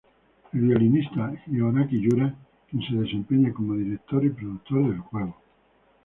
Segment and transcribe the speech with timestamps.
[0.51, 2.33] El violinista Hiroaki Yura,
[2.67, 5.35] quien se desempeña como director y productor del juego.